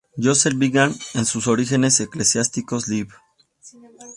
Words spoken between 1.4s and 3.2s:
"Orígenes eclesiásticos lib.